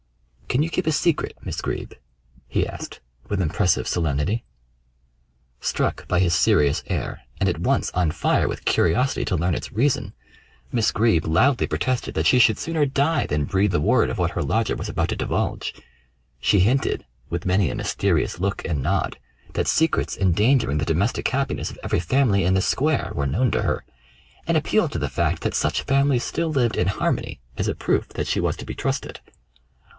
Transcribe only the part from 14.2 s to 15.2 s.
her lodger was about to